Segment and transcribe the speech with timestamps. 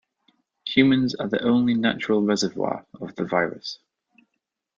[0.65, 3.77] Humans are the only natural reservoir of the virus.